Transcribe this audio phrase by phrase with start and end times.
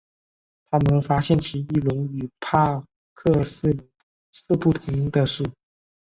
[0.71, 3.85] 他们发现奇异龙与帕克氏龙
[4.31, 5.45] 是不同的属。